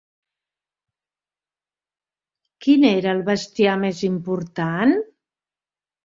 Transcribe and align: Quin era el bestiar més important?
Quin 2.65 2.85
era 2.89 3.11
el 3.17 3.21
bestiar 3.27 3.75
més 3.83 4.01
important? 4.09 4.95